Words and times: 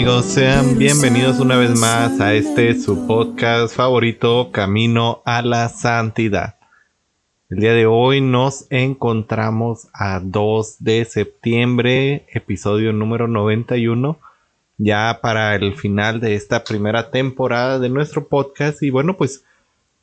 amigos? 0.00 0.24
Sean 0.24 0.78
bienvenidos 0.78 1.40
una 1.40 1.58
vez 1.58 1.78
más 1.78 2.22
a 2.22 2.32
este 2.32 2.74
su 2.74 3.06
podcast 3.06 3.76
favorito, 3.76 4.50
Camino 4.50 5.20
a 5.26 5.42
la 5.42 5.68
Santidad. 5.68 6.56
El 7.50 7.58
día 7.58 7.74
de 7.74 7.84
hoy 7.84 8.22
nos 8.22 8.66
encontramos 8.70 9.88
a 9.92 10.20
2 10.20 10.82
de 10.82 11.04
septiembre, 11.04 12.24
episodio 12.32 12.94
número 12.94 13.28
91, 13.28 14.18
ya 14.78 15.18
para 15.20 15.54
el 15.54 15.74
final 15.74 16.18
de 16.20 16.34
esta 16.34 16.64
primera 16.64 17.10
temporada 17.10 17.78
de 17.78 17.90
nuestro 17.90 18.26
podcast. 18.26 18.82
Y 18.82 18.88
bueno, 18.88 19.18
pues 19.18 19.44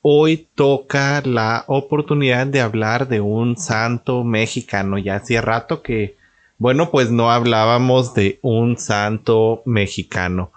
hoy 0.04 0.48
toca 0.54 1.24
la 1.26 1.64
oportunidad 1.66 2.46
de 2.46 2.62
hablar 2.62 3.08
de 3.08 3.20
un 3.20 3.58
santo 3.58 4.24
mexicano. 4.24 5.00
Ya 5.00 5.16
hacía 5.16 5.42
rato 5.42 5.82
que 5.82 6.18
bueno, 6.58 6.90
pues 6.90 7.12
no 7.12 7.32
hablábamos 7.32 8.14
de 8.14 8.40
un 8.42 8.78
santo 8.78 9.62
mexicano. 9.66 10.52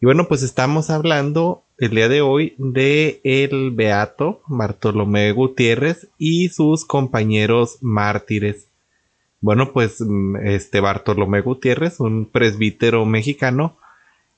Y 0.00 0.06
bueno, 0.06 0.26
pues 0.26 0.42
estamos 0.42 0.90
hablando 0.90 1.62
el 1.78 1.90
día 1.90 2.08
de 2.08 2.20
hoy 2.20 2.54
de 2.58 3.20
el 3.22 3.70
beato 3.70 4.42
Bartolomé 4.48 5.30
Gutiérrez 5.32 6.08
y 6.18 6.48
sus 6.48 6.84
compañeros 6.84 7.78
mártires. 7.80 8.66
Bueno, 9.40 9.72
pues 9.72 10.00
mm, 10.00 10.36
este 10.44 10.80
Bartolomé 10.80 11.42
Gutiérrez, 11.42 12.00
un 12.00 12.26
presbítero 12.26 13.04
mexicano 13.06 13.76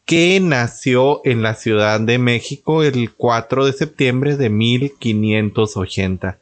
que 0.05 0.41
nació 0.41 1.20
en 1.25 1.43
la 1.43 1.55
Ciudad 1.55 2.00
de 2.00 2.19
México 2.19 2.83
el 2.83 3.12
4 3.12 3.67
de 3.67 3.72
septiembre 3.72 4.37
de 4.37 4.50
1580 4.50 6.39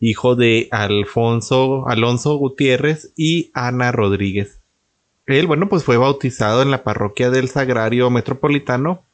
hijo 0.00 0.34
de 0.34 0.68
Alfonso 0.70 1.86
Alonso 1.86 2.34
Gutiérrez 2.36 3.12
y 3.16 3.50
Ana 3.54 3.92
Rodríguez. 3.92 4.60
Él, 5.26 5.46
bueno, 5.46 5.68
pues 5.68 5.84
fue 5.84 5.98
bautizado 5.98 6.62
en 6.62 6.70
la 6.70 6.82
parroquia 6.82 7.30
del 7.30 7.48
Sagrario 7.48 8.10
Metropolitano 8.10 9.04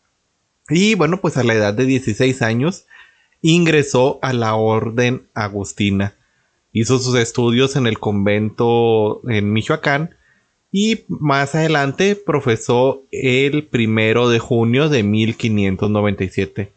y, 0.70 0.94
bueno, 0.94 1.20
pues 1.20 1.36
a 1.36 1.44
la 1.44 1.54
edad 1.54 1.74
de 1.74 1.84
16 1.84 2.40
años 2.40 2.86
ingresó 3.42 4.18
a 4.22 4.32
la 4.32 4.54
Orden 4.54 5.28
Agustina. 5.34 6.14
Hizo 6.72 6.98
sus 6.98 7.16
estudios 7.16 7.76
en 7.76 7.86
el 7.86 7.98
convento 7.98 9.20
en 9.28 9.52
Michoacán 9.52 10.16
y 10.72 11.04
más 11.08 11.54
adelante 11.54 12.16
profesó 12.16 13.04
el 13.10 13.66
primero 13.66 14.28
de 14.28 14.38
junio 14.38 14.88
de 14.88 15.02
1597 15.02 16.75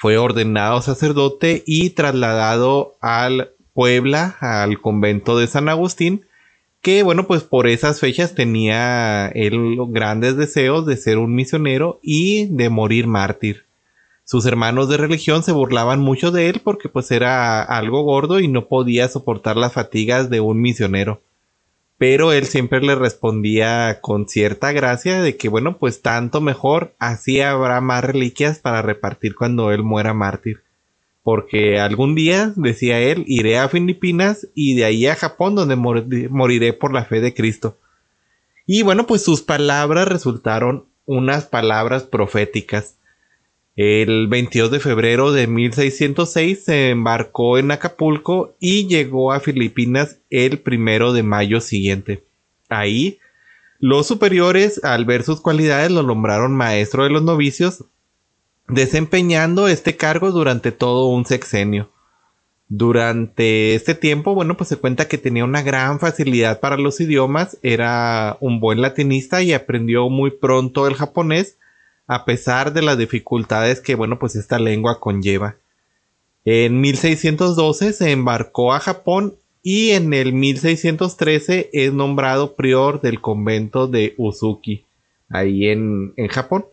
fue 0.00 0.16
ordenado 0.16 0.80
sacerdote 0.80 1.62
y 1.66 1.90
trasladado 1.90 2.96
al 3.02 3.50
Puebla, 3.74 4.34
al 4.40 4.80
convento 4.80 5.36
de 5.36 5.46
San 5.46 5.68
Agustín, 5.68 6.24
que 6.80 7.02
bueno, 7.02 7.26
pues 7.26 7.42
por 7.42 7.66
esas 7.66 8.00
fechas 8.00 8.34
tenía 8.34 9.28
él 9.28 9.76
grandes 9.88 10.38
deseos 10.38 10.86
de 10.86 10.96
ser 10.96 11.18
un 11.18 11.34
misionero 11.34 12.00
y 12.02 12.46
de 12.46 12.70
morir 12.70 13.08
mártir. 13.08 13.66
Sus 14.24 14.46
hermanos 14.46 14.88
de 14.88 14.96
religión 14.96 15.42
se 15.42 15.52
burlaban 15.52 16.00
mucho 16.00 16.30
de 16.30 16.48
él 16.48 16.62
porque 16.64 16.88
pues 16.88 17.10
era 17.10 17.62
algo 17.62 18.02
gordo 18.02 18.40
y 18.40 18.48
no 18.48 18.68
podía 18.68 19.06
soportar 19.06 19.58
las 19.58 19.74
fatigas 19.74 20.30
de 20.30 20.40
un 20.40 20.62
misionero 20.62 21.20
pero 22.00 22.32
él 22.32 22.46
siempre 22.46 22.80
le 22.80 22.94
respondía 22.94 24.00
con 24.00 24.26
cierta 24.26 24.72
gracia 24.72 25.20
de 25.20 25.36
que 25.36 25.50
bueno, 25.50 25.76
pues 25.76 26.00
tanto 26.00 26.40
mejor, 26.40 26.94
así 26.98 27.42
habrá 27.42 27.82
más 27.82 28.02
reliquias 28.02 28.58
para 28.58 28.80
repartir 28.80 29.34
cuando 29.34 29.70
él 29.70 29.82
muera 29.82 30.14
mártir. 30.14 30.62
Porque 31.22 31.78
algún 31.78 32.14
día, 32.14 32.54
decía 32.56 32.98
él, 33.00 33.24
iré 33.26 33.58
a 33.58 33.68
Filipinas 33.68 34.48
y 34.54 34.76
de 34.76 34.86
ahí 34.86 35.06
a 35.08 35.14
Japón 35.14 35.54
donde 35.54 35.76
moriré 35.76 36.72
por 36.72 36.94
la 36.94 37.04
fe 37.04 37.20
de 37.20 37.34
Cristo. 37.34 37.76
Y 38.64 38.82
bueno, 38.82 39.06
pues 39.06 39.22
sus 39.22 39.42
palabras 39.42 40.08
resultaron 40.08 40.86
unas 41.04 41.44
palabras 41.44 42.04
proféticas. 42.04 42.96
El 43.76 44.26
22 44.26 44.70
de 44.72 44.80
febrero 44.80 45.32
de 45.32 45.46
1606 45.46 46.64
se 46.64 46.90
embarcó 46.90 47.56
en 47.56 47.70
Acapulco 47.70 48.54
y 48.58 48.88
llegó 48.88 49.32
a 49.32 49.40
Filipinas 49.40 50.18
el 50.28 50.58
primero 50.58 51.12
de 51.12 51.22
mayo 51.22 51.60
siguiente. 51.60 52.24
Ahí, 52.68 53.18
los 53.78 54.06
superiores, 54.08 54.82
al 54.84 55.04
ver 55.04 55.22
sus 55.22 55.40
cualidades, 55.40 55.90
lo 55.90 56.02
nombraron 56.02 56.54
maestro 56.54 57.04
de 57.04 57.10
los 57.10 57.22
novicios, 57.22 57.84
desempeñando 58.68 59.68
este 59.68 59.96
cargo 59.96 60.32
durante 60.32 60.72
todo 60.72 61.06
un 61.06 61.24
sexenio. 61.24 61.90
Durante 62.68 63.74
este 63.74 63.94
tiempo, 63.94 64.34
bueno, 64.34 64.56
pues 64.56 64.68
se 64.68 64.76
cuenta 64.76 65.08
que 65.08 65.18
tenía 65.18 65.44
una 65.44 65.62
gran 65.62 66.00
facilidad 66.00 66.60
para 66.60 66.76
los 66.76 67.00
idiomas, 67.00 67.56
era 67.62 68.36
un 68.40 68.60
buen 68.60 68.80
latinista 68.80 69.42
y 69.42 69.52
aprendió 69.52 70.08
muy 70.08 70.32
pronto 70.32 70.86
el 70.86 70.94
japonés 70.94 71.56
a 72.10 72.24
pesar 72.24 72.72
de 72.72 72.82
las 72.82 72.98
dificultades 72.98 73.78
que, 73.80 73.94
bueno, 73.94 74.18
pues 74.18 74.34
esta 74.34 74.58
lengua 74.58 74.98
conlleva. 74.98 75.54
En 76.44 76.80
1612 76.80 77.92
se 77.92 78.10
embarcó 78.10 78.74
a 78.74 78.80
Japón 78.80 79.36
y 79.62 79.90
en 79.90 80.12
el 80.12 80.32
1613 80.32 81.70
es 81.72 81.92
nombrado 81.92 82.56
prior 82.56 83.00
del 83.00 83.20
convento 83.20 83.86
de 83.86 84.14
Uzuki, 84.16 84.84
ahí 85.28 85.68
en, 85.68 86.12
en 86.16 86.26
Japón. 86.26 86.64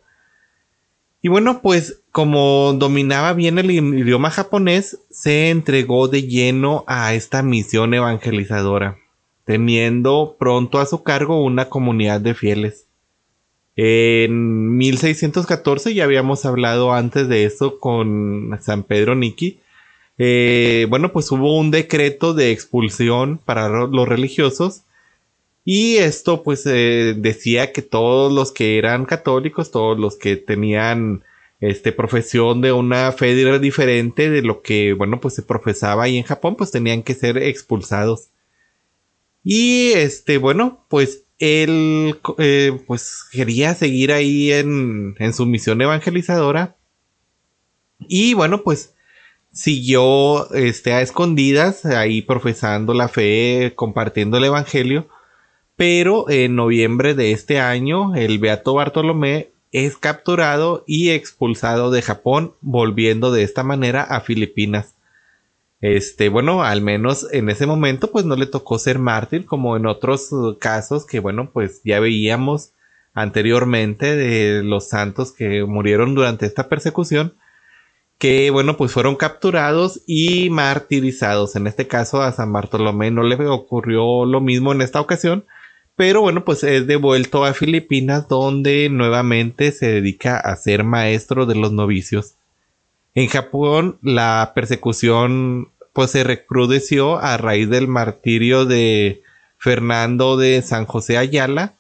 Y 1.22 1.28
bueno, 1.28 1.62
pues 1.62 2.02
como 2.12 2.74
dominaba 2.74 3.34
bien 3.34 3.60
el 3.60 3.70
idioma 3.70 4.32
japonés, 4.32 4.98
se 5.12 5.52
entregó 5.52 6.08
de 6.08 6.24
lleno 6.24 6.84
a 6.88 7.14
esta 7.14 7.44
misión 7.44 7.94
evangelizadora, 7.94 8.98
teniendo 9.46 10.36
pronto 10.40 10.80
a 10.80 10.88
su 10.88 11.04
cargo 11.04 11.44
una 11.44 11.70
comunidad 11.70 12.22
de 12.22 12.34
fieles. 12.34 12.87
En 13.78 14.76
1614 14.76 15.94
ya 15.94 16.04
habíamos 16.04 16.46
hablado 16.46 16.94
antes 16.94 17.30
de 17.30 17.46
eso 17.46 17.80
con 17.80 18.58
San 18.60 18.82
Pedro 18.84 19.14
Niki. 19.14 19.60
Eh, 20.18 20.88
bueno, 20.90 21.14
pues 21.14 21.32
hubo 21.32 21.60
un 21.60 21.70
decreto 21.70 22.34
de 22.34 22.52
expulsión 22.52 23.38
para 23.38 23.70
los 23.70 24.08
religiosos 24.08 24.82
y 25.64 25.98
esto 25.98 26.42
pues 26.42 26.66
eh, 26.66 27.14
decía 27.16 27.72
que 27.72 27.84
todos 27.84 28.34
los 28.34 28.52
que 28.52 28.80
eran 28.80 29.06
católicos, 29.06 29.70
todos 29.70 30.00
los 30.00 30.18
que 30.18 30.38
tenían 30.38 31.24
este 31.60 31.92
profesión 31.92 32.62
de 32.62 32.72
una 32.72 33.12
fe 33.12 33.36
diferente 33.60 34.30
de 34.32 34.42
lo 34.42 34.62
que 34.64 34.94
bueno 34.94 35.20
pues 35.20 35.36
se 35.36 35.44
profesaba 35.44 36.04
ahí 36.04 36.18
en 36.18 36.24
Japón 36.24 36.56
pues 36.56 36.72
tenían 36.72 37.04
que 37.04 37.14
ser 37.14 37.38
expulsados. 37.38 38.30
Y 39.44 39.92
este 39.94 40.40
bueno 40.40 40.84
pues 40.90 41.27
él 41.40 42.20
eh, 42.38 42.80
pues 42.88 43.26
quería 43.32 43.76
seguir 43.76 44.12
ahí 44.12 44.52
en, 44.52 45.16
en, 45.20 45.34
su 45.34 45.46
misión 45.46 45.82
evangelizadora. 45.82 46.76
Y 48.00 48.34
bueno 48.34 48.64
pues 48.64 48.94
siguió 49.52 50.52
este, 50.54 50.94
a 50.94 51.02
escondidas 51.02 51.86
ahí 51.86 52.22
profesando 52.22 52.94
la 52.94 53.08
fe 53.08 53.74
compartiendo 53.76 54.38
el 54.38 54.46
evangelio. 54.46 55.08
Pero 55.76 56.30
en 56.30 56.56
noviembre 56.56 57.14
de 57.14 57.32
este 57.32 57.60
año 57.60 58.16
el 58.16 58.40
beato 58.40 58.74
Bartolomé 58.74 59.52
es 59.72 59.98
capturado 59.98 60.84
y 60.88 61.10
expulsado 61.10 61.92
de 61.92 62.02
Japón 62.02 62.56
volviendo 62.62 63.32
de 63.32 63.44
esta 63.44 63.64
manera 63.64 64.02
a 64.02 64.22
Filipinas 64.22 64.97
este, 65.82 66.30
bueno, 66.30 66.64
al 66.64 66.82
menos 66.82 67.28
en 67.32 67.50
ese 67.50 67.66
momento, 67.68 68.12
pues 68.12 68.26
no 68.26 68.36
le 68.36 68.48
tocó 68.48 68.80
ser 68.80 69.00
mártir, 69.00 69.46
como 69.46 69.78
en 69.78 69.86
otros 69.86 70.30
casos 70.60 71.06
que, 71.06 71.20
bueno, 71.20 71.52
pues 71.52 71.82
ya 71.84 72.00
veíamos 72.00 72.74
anteriormente 73.14 74.16
de 74.16 74.64
los 74.64 74.90
santos 74.90 75.32
que 75.32 75.64
murieron 75.66 76.16
durante 76.16 76.46
esta 76.46 76.70
persecución, 76.70 77.36
que, 78.18 78.50
bueno, 78.50 78.78
pues 78.78 78.92
fueron 78.92 79.16
capturados 79.16 80.02
y 80.08 80.50
martirizados. 80.50 81.56
En 81.56 81.68
este 81.68 81.88
caso, 81.88 82.22
a 82.22 82.32
San 82.32 82.52
Bartolomé 82.52 83.12
no 83.12 83.24
le 83.24 83.36
ocurrió 83.48 84.26
lo 84.26 84.42
mismo 84.42 84.72
en 84.72 84.82
esta 84.82 85.02
ocasión, 85.02 85.46
pero 85.96 86.22
bueno, 86.22 86.46
pues 86.46 86.64
es 86.64 86.88
devuelto 86.88 87.44
a 87.46 87.54
Filipinas, 87.54 88.28
donde 88.28 88.90
nuevamente 88.90 89.72
se 89.72 89.88
dedica 89.92 90.38
a 90.40 90.56
ser 90.56 90.84
maestro 90.84 91.46
de 91.46 91.56
los 91.56 91.72
novicios. 91.72 92.36
En 93.18 93.30
Japón 93.30 93.98
la 94.04 94.52
persecución 94.54 95.70
pues 95.92 96.12
se 96.12 96.24
recrudeció 96.24 97.18
a 97.18 97.36
raíz 97.38 97.68
del 97.68 97.88
martirio 97.88 98.66
de 98.66 99.24
Fernando 99.58 100.38
de 100.38 100.62
San 100.62 100.86
José 100.86 101.18
Ayala. 101.18 101.74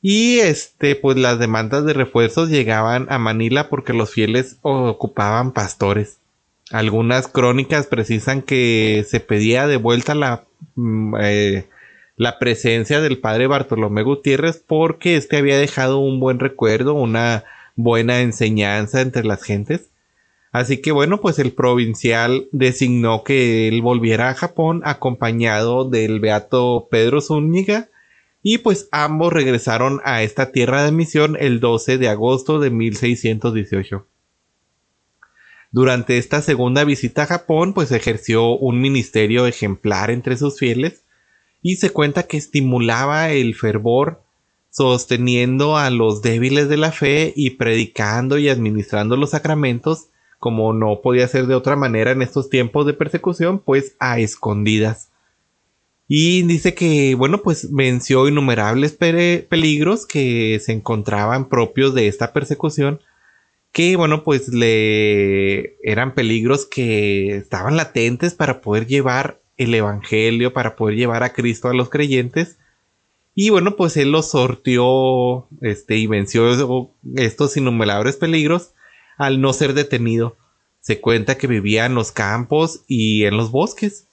Y 0.00 0.38
este, 0.38 0.94
pues 0.94 1.16
las 1.16 1.40
demandas 1.40 1.84
de 1.84 1.94
refuerzos 1.94 2.48
llegaban 2.48 3.08
a 3.10 3.18
Manila 3.18 3.68
porque 3.68 3.92
los 3.92 4.12
fieles 4.12 4.58
ocupaban 4.62 5.50
pastores. 5.50 6.18
Algunas 6.70 7.26
crónicas 7.26 7.88
precisan 7.88 8.40
que 8.40 9.04
se 9.08 9.18
pedía 9.18 9.66
de 9.66 9.78
vuelta 9.78 10.14
la, 10.14 10.44
mm, 10.76 11.16
eh, 11.22 11.66
la 12.14 12.38
presencia 12.38 13.00
del 13.00 13.18
padre 13.18 13.48
Bartolomé 13.48 14.04
Gutiérrez 14.04 14.62
porque 14.64 15.16
este 15.16 15.38
había 15.38 15.58
dejado 15.58 15.98
un 15.98 16.20
buen 16.20 16.38
recuerdo, 16.38 16.94
una 16.94 17.42
buena 17.74 18.20
enseñanza 18.20 19.00
entre 19.00 19.24
las 19.24 19.42
gentes. 19.42 19.90
Así 20.56 20.78
que 20.78 20.90
bueno, 20.90 21.20
pues 21.20 21.38
el 21.38 21.52
provincial 21.52 22.48
designó 22.50 23.24
que 23.24 23.68
él 23.68 23.82
volviera 23.82 24.30
a 24.30 24.34
Japón 24.34 24.80
acompañado 24.86 25.84
del 25.84 26.18
beato 26.18 26.88
Pedro 26.90 27.20
Zúñiga 27.20 27.90
y 28.42 28.56
pues 28.56 28.88
ambos 28.90 29.34
regresaron 29.34 30.00
a 30.02 30.22
esta 30.22 30.52
tierra 30.52 30.82
de 30.82 30.92
misión 30.92 31.36
el 31.38 31.60
12 31.60 31.98
de 31.98 32.08
agosto 32.08 32.58
de 32.58 32.70
1618. 32.70 34.06
Durante 35.72 36.16
esta 36.16 36.40
segunda 36.40 36.84
visita 36.84 37.24
a 37.24 37.26
Japón, 37.26 37.74
pues 37.74 37.92
ejerció 37.92 38.56
un 38.56 38.80
ministerio 38.80 39.46
ejemplar 39.46 40.10
entre 40.10 40.38
sus 40.38 40.58
fieles 40.58 41.02
y 41.60 41.76
se 41.76 41.90
cuenta 41.90 42.22
que 42.22 42.38
estimulaba 42.38 43.30
el 43.30 43.54
fervor 43.56 44.22
sosteniendo 44.70 45.76
a 45.76 45.90
los 45.90 46.22
débiles 46.22 46.70
de 46.70 46.78
la 46.78 46.92
fe 46.92 47.34
y 47.36 47.50
predicando 47.50 48.38
y 48.38 48.48
administrando 48.48 49.18
los 49.18 49.32
sacramentos 49.32 50.06
como 50.38 50.72
no 50.72 51.00
podía 51.02 51.26
ser 51.28 51.46
de 51.46 51.54
otra 51.54 51.76
manera 51.76 52.12
en 52.12 52.22
estos 52.22 52.50
tiempos 52.50 52.86
de 52.86 52.94
persecución, 52.94 53.58
pues 53.58 53.96
a 53.98 54.18
escondidas. 54.18 55.10
Y 56.08 56.42
dice 56.42 56.74
que, 56.74 57.14
bueno, 57.16 57.42
pues 57.42 57.72
venció 57.72 58.28
innumerables 58.28 58.92
peligros 58.92 60.06
que 60.06 60.60
se 60.62 60.72
encontraban 60.72 61.48
propios 61.48 61.94
de 61.94 62.06
esta 62.06 62.32
persecución, 62.32 63.00
que, 63.72 63.96
bueno, 63.96 64.22
pues 64.22 64.48
le 64.48 65.76
eran 65.82 66.14
peligros 66.14 66.64
que 66.64 67.36
estaban 67.36 67.76
latentes 67.76 68.34
para 68.34 68.60
poder 68.60 68.86
llevar 68.86 69.40
el 69.56 69.74
Evangelio, 69.74 70.52
para 70.52 70.76
poder 70.76 70.96
llevar 70.96 71.22
a 71.24 71.32
Cristo 71.32 71.68
a 71.68 71.74
los 71.74 71.88
creyentes. 71.90 72.58
Y 73.34 73.50
bueno, 73.50 73.76
pues 73.76 73.96
él 73.96 74.12
los 74.12 74.30
sortió 74.30 75.48
este, 75.60 75.96
y 75.96 76.06
venció 76.06 76.90
estos 77.16 77.56
innumerables 77.56 78.16
peligros 78.16 78.72
al 79.16 79.40
no 79.40 79.52
ser 79.52 79.74
detenido. 79.74 80.36
Se 80.80 81.00
cuenta 81.00 81.36
que 81.36 81.46
vivía 81.46 81.86
en 81.86 81.94
los 81.94 82.12
campos 82.12 82.82
y 82.86 83.24
en 83.24 83.36
los 83.36 83.50
bosques. 83.50 84.06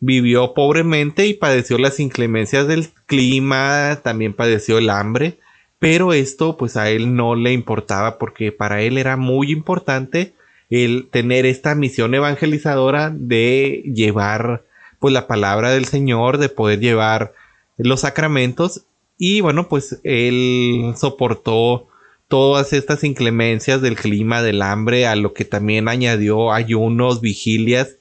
Vivió 0.00 0.54
pobremente 0.54 1.26
y 1.26 1.34
padeció 1.34 1.78
las 1.78 2.00
inclemencias 2.00 2.66
del 2.66 2.88
clima, 3.06 4.00
también 4.02 4.34
padeció 4.34 4.78
el 4.78 4.90
hambre, 4.90 5.38
pero 5.78 6.12
esto 6.12 6.56
pues 6.56 6.76
a 6.76 6.90
él 6.90 7.14
no 7.14 7.34
le 7.34 7.52
importaba 7.52 8.18
porque 8.18 8.52
para 8.52 8.82
él 8.82 8.98
era 8.98 9.16
muy 9.16 9.50
importante 9.52 10.34
el 10.68 11.08
tener 11.10 11.46
esta 11.46 11.74
misión 11.74 12.14
evangelizadora 12.14 13.10
de 13.14 13.82
llevar 13.94 14.64
pues 14.98 15.14
la 15.14 15.26
palabra 15.26 15.70
del 15.70 15.84
Señor, 15.84 16.38
de 16.38 16.48
poder 16.48 16.80
llevar 16.80 17.32
los 17.76 18.00
sacramentos 18.00 18.82
y 19.18 19.40
bueno 19.40 19.68
pues 19.68 20.00
él 20.02 20.94
soportó 20.96 21.88
todas 22.28 22.72
estas 22.72 23.04
inclemencias 23.04 23.80
del 23.82 23.96
clima, 23.96 24.42
del 24.42 24.62
hambre, 24.62 25.06
a 25.06 25.16
lo 25.16 25.32
que 25.32 25.44
también 25.44 25.88
añadió 25.88 26.52
ayunos, 26.52 27.20
vigilias. 27.20 27.96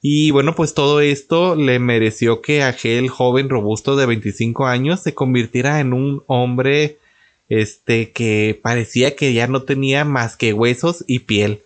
Y 0.00 0.30
bueno, 0.30 0.54
pues 0.54 0.74
todo 0.74 1.00
esto 1.00 1.54
le 1.54 1.78
mereció 1.78 2.42
que 2.42 2.62
aquel 2.62 3.08
joven 3.08 3.48
robusto 3.48 3.94
de 3.94 4.06
25 4.06 4.66
años 4.66 5.00
se 5.00 5.14
convirtiera 5.14 5.80
en 5.80 5.92
un 5.92 6.24
hombre 6.26 6.98
este 7.48 8.10
que 8.12 8.58
parecía 8.62 9.14
que 9.14 9.32
ya 9.32 9.46
no 9.46 9.62
tenía 9.62 10.04
más 10.04 10.36
que 10.36 10.52
huesos 10.52 11.04
y 11.06 11.20
piel. 11.20 11.62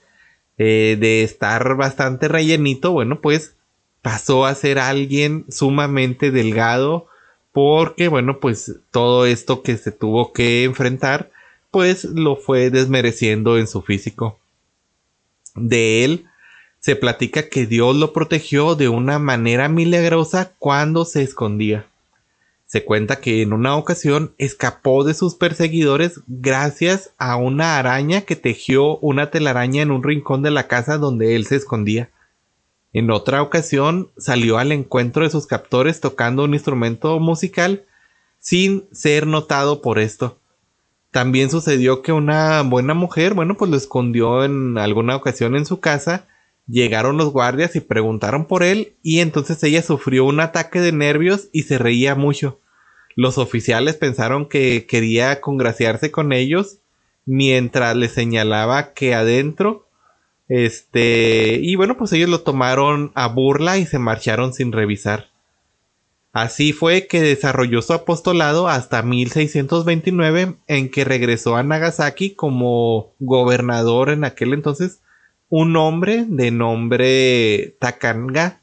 Eh, 0.58 0.96
de 0.98 1.22
estar 1.22 1.76
bastante 1.76 2.28
rellenito, 2.28 2.90
bueno, 2.90 3.20
pues 3.20 3.54
pasó 4.00 4.46
a 4.46 4.54
ser 4.54 4.78
alguien 4.78 5.44
sumamente 5.50 6.30
delgado 6.30 7.08
porque, 7.52 8.08
bueno, 8.08 8.40
pues 8.40 8.76
todo 8.90 9.26
esto 9.26 9.62
que 9.62 9.76
se 9.76 9.92
tuvo 9.92 10.32
que 10.32 10.64
enfrentar 10.64 11.30
pues 11.76 12.04
lo 12.04 12.36
fue 12.36 12.70
desmereciendo 12.70 13.58
en 13.58 13.66
su 13.66 13.82
físico. 13.82 14.38
De 15.54 16.06
él 16.06 16.24
se 16.78 16.96
platica 16.96 17.50
que 17.50 17.66
Dios 17.66 17.94
lo 17.94 18.14
protegió 18.14 18.76
de 18.76 18.88
una 18.88 19.18
manera 19.18 19.68
milagrosa 19.68 20.54
cuando 20.58 21.04
se 21.04 21.22
escondía. 21.22 21.84
Se 22.64 22.82
cuenta 22.82 23.20
que 23.20 23.42
en 23.42 23.52
una 23.52 23.76
ocasión 23.76 24.32
escapó 24.38 25.04
de 25.04 25.12
sus 25.12 25.34
perseguidores 25.34 26.22
gracias 26.26 27.10
a 27.18 27.36
una 27.36 27.78
araña 27.78 28.22
que 28.22 28.36
tejió 28.36 28.96
una 29.00 29.30
telaraña 29.30 29.82
en 29.82 29.90
un 29.90 30.02
rincón 30.02 30.40
de 30.40 30.52
la 30.52 30.68
casa 30.68 30.96
donde 30.96 31.36
él 31.36 31.44
se 31.44 31.56
escondía. 31.56 32.08
En 32.94 33.10
otra 33.10 33.42
ocasión 33.42 34.10
salió 34.16 34.56
al 34.56 34.72
encuentro 34.72 35.24
de 35.24 35.30
sus 35.30 35.46
captores 35.46 36.00
tocando 36.00 36.44
un 36.44 36.54
instrumento 36.54 37.20
musical 37.20 37.84
sin 38.38 38.88
ser 38.92 39.26
notado 39.26 39.82
por 39.82 39.98
esto. 39.98 40.38
También 41.10 41.50
sucedió 41.50 42.02
que 42.02 42.12
una 42.12 42.62
buena 42.62 42.94
mujer, 42.94 43.34
bueno, 43.34 43.56
pues 43.56 43.70
lo 43.70 43.76
escondió 43.76 44.44
en 44.44 44.76
alguna 44.78 45.16
ocasión 45.16 45.56
en 45.56 45.66
su 45.66 45.80
casa. 45.80 46.26
Llegaron 46.68 47.16
los 47.16 47.32
guardias 47.32 47.76
y 47.76 47.80
preguntaron 47.80 48.46
por 48.46 48.62
él 48.62 48.96
y 49.02 49.20
entonces 49.20 49.62
ella 49.62 49.82
sufrió 49.82 50.24
un 50.24 50.40
ataque 50.40 50.80
de 50.80 50.92
nervios 50.92 51.48
y 51.52 51.62
se 51.62 51.78
reía 51.78 52.14
mucho. 52.14 52.60
Los 53.14 53.38
oficiales 53.38 53.94
pensaron 53.94 54.46
que 54.46 54.84
quería 54.86 55.40
congraciarse 55.40 56.10
con 56.10 56.32
ellos 56.32 56.80
mientras 57.24 57.96
le 57.96 58.08
señalaba 58.08 58.92
que 58.92 59.14
adentro 59.14 59.88
este 60.48 61.58
y 61.60 61.74
bueno 61.74 61.96
pues 61.96 62.12
ellos 62.12 62.30
lo 62.30 62.42
tomaron 62.42 63.10
a 63.16 63.26
burla 63.26 63.78
y 63.78 63.86
se 63.86 63.98
marcharon 63.98 64.52
sin 64.52 64.72
revisar. 64.72 65.30
Así 66.36 66.74
fue 66.74 67.06
que 67.06 67.22
desarrolló 67.22 67.80
su 67.80 67.94
apostolado 67.94 68.68
hasta 68.68 69.00
1629 69.00 70.56
en 70.66 70.90
que 70.90 71.02
regresó 71.06 71.56
a 71.56 71.62
Nagasaki 71.62 72.34
como 72.34 73.14
gobernador 73.20 74.10
en 74.10 74.22
aquel 74.22 74.52
entonces 74.52 75.00
un 75.48 75.74
hombre 75.76 76.26
de 76.28 76.50
nombre 76.50 77.74
Takanga 77.78 78.60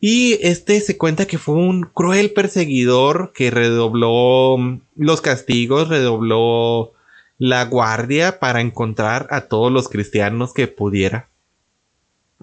y 0.00 0.38
este 0.40 0.80
se 0.80 0.96
cuenta 0.96 1.26
que 1.26 1.36
fue 1.36 1.56
un 1.56 1.82
cruel 1.82 2.32
perseguidor 2.32 3.34
que 3.34 3.50
redobló 3.50 4.56
los 4.96 5.20
castigos, 5.20 5.90
redobló 5.90 6.94
la 7.36 7.66
guardia 7.66 8.38
para 8.40 8.62
encontrar 8.62 9.26
a 9.32 9.42
todos 9.42 9.70
los 9.70 9.90
cristianos 9.90 10.54
que 10.54 10.66
pudiera. 10.66 11.28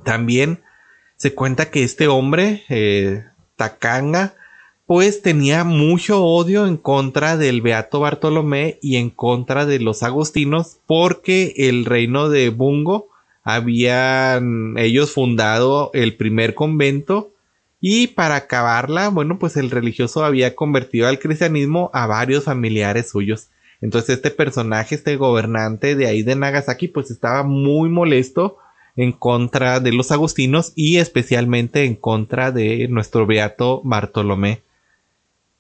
También 0.04 0.62
se 1.18 1.34
cuenta 1.34 1.72
que 1.72 1.84
este 1.84 2.08
hombre, 2.08 2.62
eh, 2.70 3.26
Takanga, 3.56 4.36
pues 4.86 5.22
tenía 5.22 5.64
mucho 5.64 6.24
odio 6.24 6.68
en 6.68 6.78
contra 6.78 7.38
del 7.38 7.62
Beato 7.62 8.02
Bartolomé 8.02 8.80
y 8.82 8.98
en 8.98 9.10
contra 9.10 9.66
de 9.66 9.80
los 9.80 10.04
agustinos 10.04 10.78
porque 10.86 11.54
el 11.58 11.86
reino 11.86 12.30
de 12.30 12.50
Bungo 12.50 13.08
habían 13.44 14.78
ellos 14.78 15.12
fundado 15.12 15.92
el 15.94 16.16
primer 16.16 16.54
convento 16.54 17.32
y 17.80 18.08
para 18.08 18.36
acabarla, 18.36 19.10
bueno, 19.10 19.40
pues 19.40 19.58
el 19.58 19.70
religioso 19.70 20.24
había 20.24 20.56
convertido 20.56 21.08
al 21.08 21.20
cristianismo 21.20 21.92
a 21.94 22.08
varios 22.08 22.46
familiares 22.46 23.10
suyos. 23.10 23.50
Entonces 23.82 24.16
este 24.16 24.32
personaje, 24.32 24.96
este 24.96 25.18
gobernante 25.18 25.96
de 25.96 26.08
ahí 26.08 26.24
de 26.24 26.36
Nagasaki, 26.38 26.88
pues 26.88 27.12
estaba 27.12 27.44
muy 27.44 27.90
molesto 27.90 28.58
en 28.96 29.12
contra 29.12 29.80
de 29.80 29.92
los 29.92 30.12
agustinos 30.12 30.72
y 30.76 30.98
especialmente 30.98 31.84
en 31.84 31.96
contra 31.96 32.52
de 32.52 32.88
nuestro 32.88 33.26
beato 33.26 33.82
Bartolomé. 33.84 34.62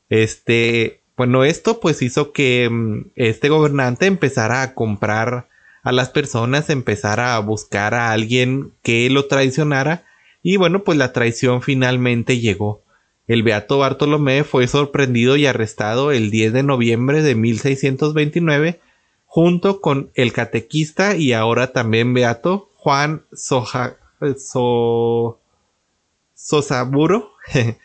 Este, 0.09 1.01
bueno, 1.15 1.43
esto 1.43 1.79
pues 1.79 2.01
hizo 2.01 2.31
que 2.31 2.69
mm, 2.69 3.11
este 3.15 3.49
gobernante 3.49 4.05
empezara 4.05 4.61
a 4.61 4.73
comprar 4.73 5.47
a 5.83 5.91
las 5.91 6.09
personas, 6.09 6.69
empezara 6.69 7.35
a 7.35 7.39
buscar 7.39 7.93
a 7.93 8.11
alguien 8.11 8.71
que 8.81 9.09
lo 9.09 9.27
traicionara 9.27 10.05
y 10.41 10.57
bueno, 10.57 10.83
pues 10.83 10.97
la 10.97 11.13
traición 11.13 11.61
finalmente 11.61 12.39
llegó. 12.39 12.83
El 13.27 13.43
beato 13.43 13.77
Bartolomé 13.77 14.43
fue 14.43 14.67
sorprendido 14.67 15.37
y 15.37 15.45
arrestado 15.45 16.11
el 16.11 16.29
10 16.29 16.53
de 16.53 16.63
noviembre 16.63 17.21
de 17.21 17.35
1629 17.35 18.81
junto 19.25 19.81
con 19.81 20.11
el 20.15 20.33
catequista 20.33 21.15
y 21.15 21.33
ahora 21.33 21.71
también 21.71 22.13
beato 22.13 22.69
Juan 22.75 23.23
Soja, 23.31 23.97
so, 24.37 25.39
Sosaburo 26.35 27.31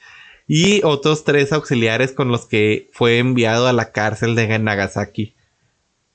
y 0.49 0.81
otros 0.83 1.23
tres 1.25 1.53
auxiliares 1.53 2.13
con 2.13 2.29
los 2.29 2.47
que 2.47 2.89
fue 2.93 3.19
enviado 3.19 3.69
a 3.69 3.75
la 3.75 3.93
cárcel 3.93 4.35
de 4.35 4.59
Nagasaki. 4.59 5.35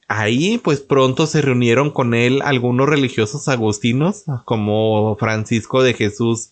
Ahí 0.07 0.57
pues 0.57 0.79
pronto 0.81 1.27
se 1.27 1.43
reunieron 1.43 1.91
con 1.91 2.15
él 2.15 2.41
algunos 2.43 2.89
religiosos 2.89 3.47
agustinos 3.47 4.23
como 4.45 5.15
Francisco 5.17 5.83
de 5.83 5.93
Jesús 5.93 6.49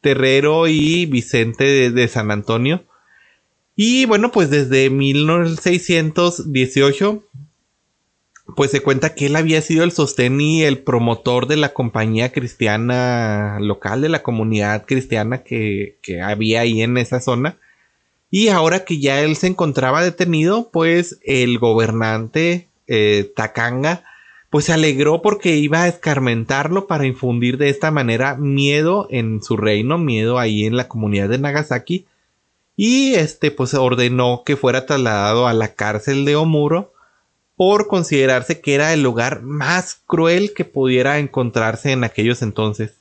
Terrero 0.00 0.68
y 0.68 1.06
Vicente 1.06 1.90
de, 1.90 2.08
San 2.08 2.30
Antonio. 2.30 2.84
Y 3.74 4.04
bueno, 4.06 4.30
pues 4.30 4.50
desde 4.50 4.90
1618 4.90 7.24
pues 8.56 8.70
se 8.70 8.80
cuenta 8.80 9.14
que 9.14 9.26
él 9.26 9.36
había 9.36 9.60
sido 9.60 9.84
el 9.84 9.92
sostén 9.92 10.40
y 10.40 10.62
el 10.62 10.78
promotor 10.78 11.46
de 11.46 11.56
la 11.56 11.74
compañía 11.74 12.32
cristiana 12.32 13.58
local, 13.60 14.00
de 14.00 14.08
la 14.08 14.22
comunidad 14.22 14.86
cristiana 14.86 15.42
que, 15.42 15.98
había 16.22 16.62
ahí 16.62 16.82
en 16.82 16.96
esa 16.96 17.20
zona. 17.20 17.58
Y 18.30 18.48
ahora 18.48 18.84
que 18.84 18.98
ya 18.98 19.20
él 19.20 19.36
se 19.36 19.48
encontraba 19.48 20.02
detenido, 20.02 20.70
pues 20.70 21.18
el 21.24 21.58
gobernante 21.58 22.68
eh, 22.86 23.30
Takanga, 23.36 24.02
pues 24.50 24.66
se 24.66 24.72
alegró 24.72 25.20
porque 25.20 25.56
iba 25.56 25.82
a 25.82 25.88
escarmentarlo 25.88 26.86
para 26.86 27.06
infundir 27.06 27.58
de 27.58 27.68
esta 27.68 27.90
manera 27.90 28.36
miedo 28.36 29.08
en 29.10 29.42
su 29.42 29.56
reino, 29.56 29.98
miedo 29.98 30.38
ahí 30.38 30.64
en 30.64 30.76
la 30.76 30.88
comunidad 30.88 31.28
de 31.28 31.38
Nagasaki. 31.38 32.06
Y 32.76 33.14
este, 33.14 33.50
pues 33.50 33.74
ordenó 33.74 34.42
que 34.44 34.56
fuera 34.56 34.86
trasladado 34.86 35.46
a 35.46 35.52
la 35.52 35.74
cárcel 35.74 36.24
de 36.24 36.36
Omuro 36.36 36.92
por 37.58 37.88
considerarse 37.88 38.60
que 38.60 38.76
era 38.76 38.92
el 38.92 39.02
lugar 39.02 39.42
más 39.42 40.00
cruel 40.06 40.54
que 40.54 40.64
pudiera 40.64 41.18
encontrarse 41.18 41.90
en 41.90 42.04
aquellos 42.04 42.40
entonces. 42.40 42.92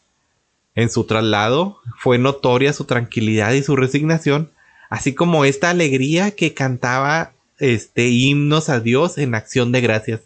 En 0.74 0.90
su 0.90 1.04
traslado 1.04 1.78
fue 2.00 2.18
notoria 2.18 2.74
su 2.74 2.86
tranquilidad 2.86 3.52
y 3.54 3.62
su 3.62 3.76
resignación, 3.76 4.50
así 4.90 5.14
como 5.14 5.46
esta 5.46 5.70
alegría 5.70 6.32
que 6.32 6.56
cantaba 6.56 7.34
este 7.60 8.08
himnos 8.08 8.70
a 8.70 8.80
Dios 8.80 9.20
en 9.20 9.36
acción 9.36 9.72
de 9.72 9.82
gracias. 9.82 10.22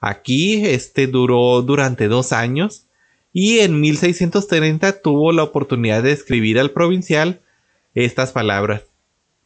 Aquí 0.00 0.66
este 0.66 1.06
duró 1.06 1.62
durante 1.62 2.08
dos 2.08 2.32
años 2.32 2.86
y 3.32 3.60
en 3.60 3.80
1630 3.80 5.02
tuvo 5.02 5.30
la 5.30 5.44
oportunidad 5.44 6.02
de 6.02 6.10
escribir 6.10 6.58
al 6.58 6.72
provincial 6.72 7.42
estas 7.94 8.32
palabras. 8.32 8.82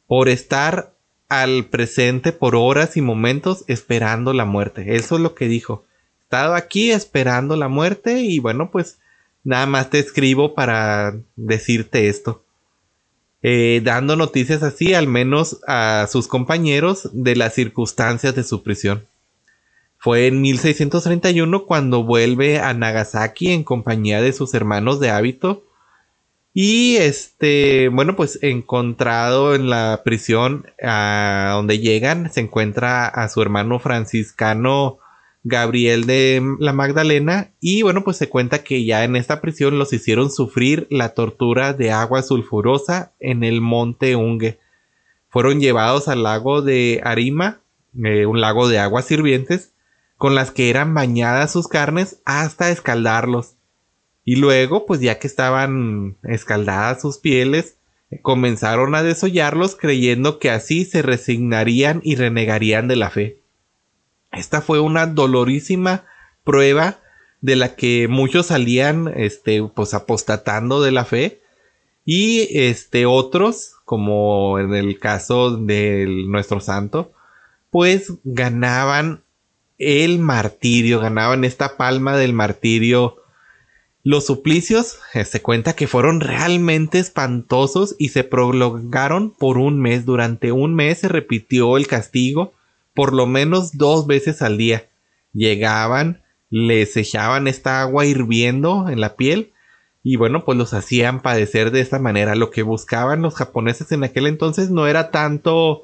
Por 0.07 0.31
estar 0.31 0.95
al 1.31 1.67
presente 1.67 2.33
por 2.33 2.57
horas 2.57 2.97
y 2.97 3.01
momentos 3.01 3.65
esperando 3.69 4.35
la 4.35 4.45
muerte. 4.45 4.97
Eso 4.97 5.15
es 5.15 5.23
lo 5.23 5.35
que 5.35 5.49
dijo. 5.49 5.85
He 6.19 6.23
estado 6.25 6.55
aquí 6.55 6.91
esperando 6.91 7.57
la 7.57 7.69
muerte 7.69 8.21
y 8.21 8.41
bueno, 8.41 8.71
pues 8.71 8.99
nada 9.45 9.65
más 9.67 9.89
te 9.91 10.01
escribo 10.01 10.55
para 10.55 11.17
decirte 11.37 12.09
esto. 12.09 12.45
Eh, 13.43 13.81
dando 13.85 14.17
noticias 14.17 14.63
así 14.63 14.93
al 14.93 15.07
menos 15.07 15.61
a 15.67 16.07
sus 16.11 16.27
compañeros 16.27 17.09
de 17.13 17.37
las 17.37 17.55
circunstancias 17.55 18.35
de 18.35 18.43
su 18.43 18.63
prisión. 18.63 19.07
Fue 19.99 20.27
en 20.27 20.41
1631 20.41 21.65
cuando 21.65 22.03
vuelve 22.03 22.59
a 22.59 22.75
Nagasaki 22.75 23.53
en 23.53 23.63
compañía 23.63 24.21
de 24.21 24.33
sus 24.33 24.53
hermanos 24.55 24.99
de 24.99 25.11
hábito 25.11 25.65
y 26.53 26.97
este, 26.97 27.89
bueno, 27.89 28.17
pues 28.17 28.39
encontrado 28.43 29.55
en 29.55 29.71
la 29.71 30.03
prisión 30.05 30.67
a 30.83 31.53
donde 31.55 31.79
llegan, 31.79 32.33
se 32.33 32.41
encuentra 32.41 33.07
a 33.07 33.29
su 33.29 33.41
hermano 33.41 33.79
franciscano 33.79 34.99
Gabriel 35.45 36.07
de 36.07 36.43
la 36.59 36.73
Magdalena. 36.73 37.53
Y 37.61 37.83
bueno, 37.83 38.03
pues 38.03 38.17
se 38.17 38.29
cuenta 38.29 38.65
que 38.65 38.85
ya 38.85 39.05
en 39.05 39.15
esta 39.15 39.41
prisión 39.41 39.79
los 39.79 39.93
hicieron 39.93 40.31
sufrir 40.33 40.89
la 40.91 41.11
tortura 41.11 41.73
de 41.73 41.93
agua 41.93 42.23
sulfurosa 42.23 43.13
en 43.21 43.45
el 43.45 43.61
monte 43.61 44.17
Unge. 44.17 44.59
Fueron 45.29 45.61
llevados 45.61 46.09
al 46.09 46.25
lago 46.25 46.63
de 46.63 47.01
Arima, 47.05 47.61
eh, 48.05 48.27
un 48.27 48.41
lago 48.41 48.69
de 48.69 48.81
aguas 48.81 49.05
sirvientes, 49.05 49.73
con 50.17 50.35
las 50.35 50.51
que 50.51 50.69
eran 50.69 50.95
bañadas 50.95 51.53
sus 51.53 51.69
carnes 51.69 52.21
hasta 52.25 52.71
escaldarlos 52.71 53.55
y 54.31 54.37
luego, 54.37 54.87
pues 54.87 55.01
ya 55.01 55.19
que 55.19 55.27
estaban 55.27 56.17
escaldadas 56.23 57.03
sus 57.03 57.19
pieles, 57.19 57.79
comenzaron 58.23 58.95
a 58.95 59.03
desollarlos 59.03 59.75
creyendo 59.75 60.39
que 60.39 60.51
así 60.51 60.85
se 60.85 61.03
resignarían 61.03 62.01
y 62.05 62.15
renegarían 62.15 62.87
de 62.87 62.95
la 62.95 63.11
fe. 63.11 63.41
Esta 64.31 64.61
fue 64.61 64.79
una 64.79 65.09
dolorísima 65.09 66.05
prueba 66.45 67.01
de 67.41 67.57
la 67.57 67.75
que 67.75 68.07
muchos 68.07 68.47
salían 68.47 69.13
este 69.17 69.65
pues 69.65 69.95
apostatando 69.95 70.81
de 70.81 70.93
la 70.93 71.05
fe 71.05 71.41
y 72.05 72.57
este 72.57 73.07
otros 73.07 73.73
como 73.85 74.61
en 74.61 74.75
el 74.75 75.01
caso 75.01 75.57
de 75.57 76.07
nuestro 76.29 76.61
santo 76.61 77.11
pues 77.71 78.13
ganaban 78.23 79.25
el 79.79 80.21
martirio 80.21 81.01
ganaban 81.01 81.45
esta 81.45 81.77
palma 81.77 82.17
del 82.17 82.33
martirio 82.33 83.20
los 84.03 84.27
suplicios 84.27 84.99
eh, 85.13 85.25
se 85.25 85.43
cuenta 85.43 85.75
que 85.75 85.87
fueron 85.87 86.21
realmente 86.21 86.99
espantosos 86.99 87.97
y 87.99 88.09
se 88.11 88.25
prolongaron 88.25 89.31
por 89.31 89.59
un 89.59 89.81
mes. 89.81 90.07
Durante 90.07 90.53
un 90.53 90.75
mes 90.75 90.99
se 90.99 91.09
repitió 91.09 91.77
el 91.77 91.87
castigo 91.87 92.55
por 92.95 93.13
lo 93.13 93.27
menos 93.27 93.77
dos 93.77 94.07
veces 94.07 94.43
al 94.43 94.57
día. 94.57 94.89
Llegaban, 95.33 96.23
les 96.49 96.97
echaban 96.97 97.47
esta 97.47 97.83
agua 97.83 98.07
hirviendo 98.07 98.89
en 98.89 99.01
la 99.01 99.17
piel 99.17 99.53
y 100.03 100.17
bueno, 100.17 100.45
pues 100.45 100.57
los 100.57 100.73
hacían 100.73 101.21
padecer 101.21 101.71
de 101.71 101.81
esta 101.81 101.99
manera. 101.99 102.35
Lo 102.35 102.51
que 102.51 102.63
buscaban 102.63 103.23
los 103.23 103.35
japoneses 103.35 103.93
en 103.93 104.03
aquel 104.03 104.27
entonces 104.27 104.71
no 104.71 104.87
era 104.87 105.11
tanto 105.11 105.83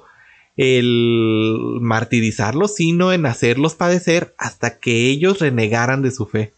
el 0.57 1.79
martirizarlos, 1.83 2.75
sino 2.75 3.13
en 3.13 3.27
hacerlos 3.27 3.75
padecer 3.75 4.35
hasta 4.39 4.79
que 4.79 5.09
ellos 5.11 5.41
renegaran 5.41 6.01
de 6.01 6.11
su 6.11 6.25
fe. 6.25 6.56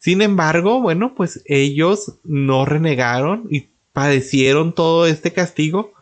Sin 0.00 0.22
embargo, 0.22 0.80
bueno, 0.80 1.14
pues 1.14 1.42
ellos 1.44 2.14
no 2.24 2.64
renegaron 2.64 3.46
y 3.50 3.68
padecieron 3.92 4.74
todo 4.74 5.06
este 5.06 5.34
castigo 5.34 5.92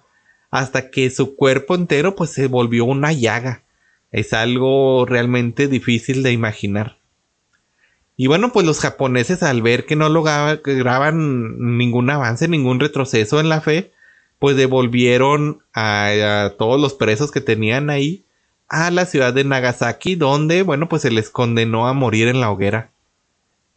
hasta 0.52 0.90
que 0.90 1.11
su 1.11 1.35
cuerpo 1.35 1.75
entero 1.75 2.14
pues 2.14 2.31
se 2.31 2.47
volvió 2.47 2.85
una 2.85 3.12
llaga. 3.12 3.64
Es 4.12 4.33
algo 4.33 5.05
realmente 5.05 5.67
difícil 5.67 6.23
de 6.23 6.31
imaginar. 6.31 6.99
Y 8.17 8.28
bueno, 8.28 8.52
pues 8.52 8.64
los 8.64 8.78
japoneses 8.78 9.43
al 9.43 9.62
ver 9.62 9.85
que 9.85 9.97
no 9.97 10.09
lograban 10.09 11.76
ningún 11.76 12.09
avance, 12.09 12.47
ningún 12.47 12.78
retroceso 12.78 13.40
en 13.40 13.49
la 13.49 13.61
fe, 13.61 13.90
pues 14.38 14.57
devolvieron 14.57 15.64
a, 15.73 16.45
a, 16.45 16.50
todos 16.57 16.81
los 16.81 16.95
presos 16.95 17.33
que 17.33 17.40
tenían 17.40 17.90
ahí 17.90 18.25
a 18.69 18.93
la 18.93 19.07
ciudad 19.07 19.35
de 19.35 19.43
Nagasaki, 19.43 20.14
donde, 20.14 20.62
bueno, 20.62 20.88
pues 20.88 21.02
se 21.02 21.11
les 21.11 21.31
condenó 21.31 21.88
a 21.88 21.95
morir 21.95 22.28
en 22.28 22.40
la 22.40 22.50
hoguera. 22.52 22.93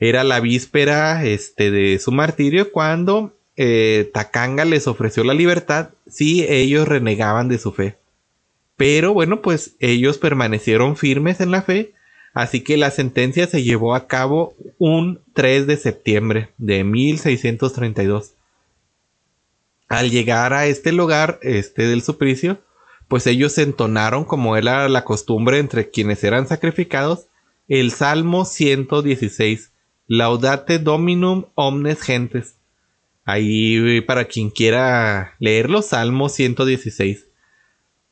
Era 0.02 0.24
la 0.24 0.40
víspera 0.40 1.24
este, 1.24 1.70
de 1.70 2.00
su 2.00 2.12
martirio 2.12 2.72
cuando 2.72 3.38
eh, 3.56 4.10
Takanga 4.12 4.66
les 4.66 4.88
ofreció 4.88 5.24
la 5.24 5.36
libertad 5.36 5.90
si 6.08 6.44
ellos 6.50 6.88
renegaban 6.88 7.48
de 7.48 7.60
su 7.60 7.72
fe. 7.72 7.98
Pero 8.78 9.14
bueno, 9.14 9.44
pues 9.44 9.76
ellos 9.80 10.18
permanecieron 10.18 10.98
firmes 10.98 11.40
en 11.40 11.52
la 11.52 11.62
fe, 11.62 11.94
así 12.34 12.62
que 12.62 12.78
la 12.78 12.90
sentencia 12.90 13.46
se 13.46 13.62
llevó 13.62 13.94
a 13.94 14.08
cabo 14.08 14.56
un 14.80 15.22
3 15.34 15.68
de 15.68 15.78
septiembre 15.78 16.50
de 16.58 16.84
1632. 16.84 18.34
Al 19.88 20.10
llegar 20.10 20.54
a 20.54 20.66
este 20.66 20.94
lugar, 20.94 21.38
este 21.44 21.86
del 21.86 22.02
suplicio, 22.02 22.60
pues 23.08 23.28
ellos 23.28 23.56
entonaron, 23.60 24.26
como 24.26 24.58
era 24.58 24.90
la 24.90 25.04
costumbre 25.04 25.60
entre 25.60 25.92
quienes 25.92 26.24
eran 26.24 26.48
sacrificados, 26.48 27.28
el 27.68 27.92
Salmo 27.92 28.46
116, 28.46 29.72
Laudate 30.14 30.78
Dominum 30.78 31.46
Omnes 31.56 32.02
Gentes. 32.02 32.58
Ahí 33.24 34.02
para 34.02 34.26
quien 34.26 34.50
quiera 34.50 35.38
leerlo, 35.40 35.82
Salmo 35.82 36.28
116. 36.28 37.30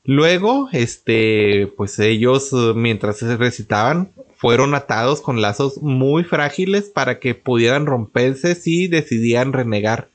Luego, 0.06 0.70
este, 0.72 1.68
pues 1.76 2.00
ellos 2.00 2.54
mientras 2.74 3.18
se 3.18 3.36
recitaban 3.36 4.14
fueron 4.34 4.76
atados 4.76 5.20
con 5.20 5.42
lazos 5.42 5.82
muy 5.82 6.24
frágiles 6.24 6.86
para 6.86 7.20
que 7.20 7.36
pudieran 7.36 7.86
romperse 7.86 8.56
si 8.56 8.88
decidían 8.88 9.52
renegar. 9.52 10.10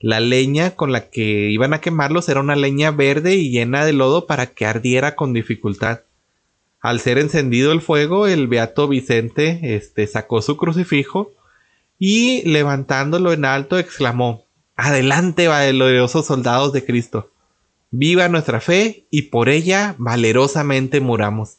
La 0.00 0.18
leña 0.18 0.76
con 0.76 0.92
la 0.92 1.10
que 1.10 1.50
iban 1.50 1.74
a 1.74 1.82
quemarlos 1.82 2.30
era 2.30 2.40
una 2.40 2.56
leña 2.56 2.90
verde 2.90 3.34
y 3.34 3.50
llena 3.50 3.84
de 3.84 3.92
lodo 3.92 4.26
para 4.26 4.46
que 4.46 4.64
ardiera 4.64 5.14
con 5.14 5.34
dificultad. 5.34 6.04
Al 6.82 6.98
ser 6.98 7.18
encendido 7.18 7.70
el 7.70 7.80
fuego, 7.80 8.26
el 8.26 8.48
beato 8.48 8.88
Vicente 8.88 9.76
este, 9.76 10.08
sacó 10.08 10.42
su 10.42 10.56
crucifijo 10.56 11.30
y 11.96 12.42
levantándolo 12.42 13.32
en 13.32 13.44
alto 13.44 13.78
exclamó, 13.78 14.44
Adelante, 14.74 15.46
valerosos 15.46 16.26
soldados 16.26 16.72
de 16.72 16.84
Cristo. 16.84 17.30
Viva 17.92 18.28
nuestra 18.28 18.60
fe 18.60 19.06
y 19.10 19.22
por 19.22 19.48
ella 19.48 19.94
valerosamente 19.98 21.00
muramos. 21.00 21.58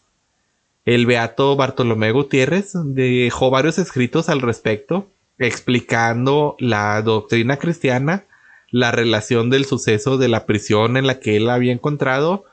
El 0.84 1.06
beato 1.06 1.56
Bartolomé 1.56 2.12
Gutiérrez 2.12 2.74
dejó 2.74 3.50
varios 3.50 3.78
escritos 3.78 4.28
al 4.28 4.42
respecto, 4.42 5.08
explicando 5.38 6.58
la 6.60 7.02
doctrina 7.02 7.56
cristiana, 7.56 8.26
la 8.72 8.92
relación 8.92 9.50
del 9.50 9.64
suceso 9.64 10.18
de 10.18 10.28
la 10.28 10.46
prisión 10.46 10.98
en 10.98 11.08
la 11.08 11.22
que 11.22 11.38
él 11.38 11.50
había 11.50 11.72
encontrado 11.72 12.44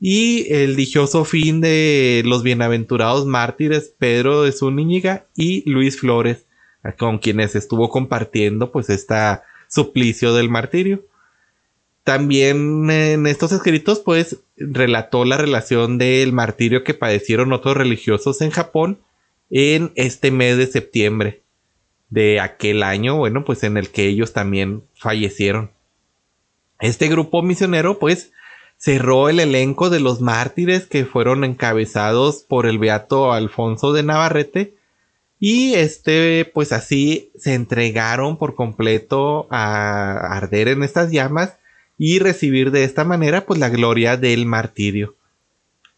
y 0.00 0.52
el 0.52 0.76
dichoso 0.76 1.24
fin 1.24 1.60
de 1.60 2.22
los 2.24 2.42
bienaventurados 2.42 3.26
mártires 3.26 3.94
Pedro 3.98 4.42
de 4.42 4.52
Zúñiga 4.52 5.26
y 5.36 5.68
Luis 5.70 5.98
Flores, 6.00 6.46
con 6.98 7.18
quienes 7.18 7.56
estuvo 7.56 7.88
compartiendo 7.88 8.70
pues 8.70 8.90
esta 8.90 9.44
suplicio 9.68 10.34
del 10.34 10.48
martirio. 10.48 11.04
También 12.04 12.90
en 12.90 13.26
estos 13.26 13.52
escritos, 13.52 14.00
pues, 14.00 14.42
relató 14.56 15.24
la 15.24 15.38
relación 15.38 15.96
del 15.96 16.32
martirio 16.32 16.84
que 16.84 16.92
padecieron 16.92 17.52
otros 17.52 17.76
religiosos 17.76 18.42
en 18.42 18.50
Japón 18.50 18.98
en 19.50 19.92
este 19.94 20.30
mes 20.30 20.58
de 20.58 20.66
septiembre 20.66 21.42
de 22.10 22.40
aquel 22.40 22.82
año, 22.82 23.16
bueno, 23.16 23.44
pues 23.44 23.64
en 23.64 23.76
el 23.76 23.88
que 23.88 24.06
ellos 24.06 24.32
también 24.32 24.84
fallecieron. 24.94 25.70
Este 26.80 27.08
grupo 27.08 27.42
misionero, 27.42 27.98
pues, 27.98 28.32
cerró 28.84 29.30
el 29.30 29.40
elenco 29.40 29.88
de 29.88 29.98
los 29.98 30.20
mártires 30.20 30.84
que 30.84 31.06
fueron 31.06 31.42
encabezados 31.42 32.44
por 32.46 32.66
el 32.66 32.78
beato 32.78 33.32
Alfonso 33.32 33.94
de 33.94 34.02
Navarrete 34.02 34.74
y 35.40 35.72
este, 35.72 36.44
pues 36.52 36.70
así 36.70 37.30
se 37.38 37.54
entregaron 37.54 38.36
por 38.36 38.54
completo 38.54 39.46
a 39.48 40.36
arder 40.36 40.68
en 40.68 40.82
estas 40.82 41.10
llamas 41.10 41.54
y 41.96 42.18
recibir 42.18 42.72
de 42.72 42.84
esta 42.84 43.04
manera 43.04 43.46
pues 43.46 43.58
la 43.58 43.70
gloria 43.70 44.18
del 44.18 44.44
martirio. 44.44 45.14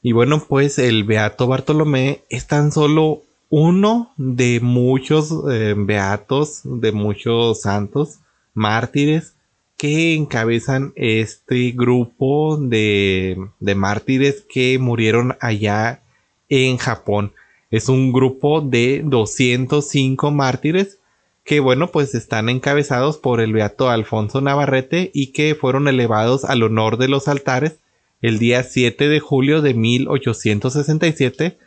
Y 0.00 0.12
bueno, 0.12 0.44
pues 0.48 0.78
el 0.78 1.02
Beato 1.02 1.48
Bartolomé 1.48 2.20
es 2.28 2.46
tan 2.46 2.70
solo 2.70 3.22
uno 3.48 4.12
de 4.16 4.60
muchos 4.60 5.32
eh, 5.50 5.74
beatos, 5.76 6.60
de 6.62 6.92
muchos 6.92 7.62
santos, 7.62 8.20
mártires, 8.54 9.35
que 9.76 10.14
encabezan 10.14 10.92
este 10.96 11.72
grupo 11.72 12.56
de, 12.56 13.36
de 13.60 13.74
mártires 13.74 14.44
que 14.48 14.78
murieron 14.78 15.36
allá 15.40 16.02
en 16.48 16.76
Japón. 16.78 17.32
Es 17.70 17.88
un 17.88 18.12
grupo 18.12 18.60
de 18.60 19.02
205 19.04 20.30
mártires 20.30 20.98
que 21.44 21.60
bueno 21.60 21.92
pues 21.92 22.14
están 22.14 22.48
encabezados 22.48 23.18
por 23.18 23.40
el 23.40 23.52
beato 23.52 23.88
Alfonso 23.88 24.40
Navarrete 24.40 25.10
y 25.14 25.28
que 25.28 25.54
fueron 25.54 25.86
elevados 25.88 26.44
al 26.44 26.62
honor 26.64 26.96
de 26.96 27.08
los 27.08 27.28
altares 27.28 27.78
el 28.20 28.38
día 28.38 28.62
7 28.64 29.08
de 29.08 29.20
julio 29.20 29.62
de 29.62 29.74
1867 29.74 31.58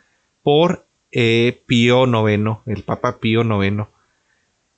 por 0.42 0.86
eh, 1.12 1.62
Pío 1.66 2.04
IX, 2.06 2.58
el 2.66 2.82
Papa 2.82 3.18
Pío 3.18 3.42
IX. 3.42 3.86